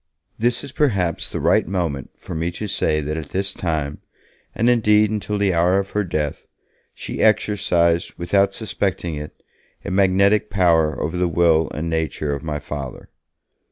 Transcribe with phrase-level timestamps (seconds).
[0.39, 3.99] This is perhaps the right moment for me to say that at this time,
[4.55, 6.47] and indeed until the hour of her death,
[6.91, 9.43] she exercised, without suspecting it,
[9.85, 13.09] a magnetic power over the will and nature of my Father.